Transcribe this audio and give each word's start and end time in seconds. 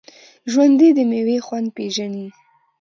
ژوندي 0.51 0.89
د 0.97 0.99
میوې 1.09 1.37
خوند 1.45 1.67
پېژني 1.75 2.27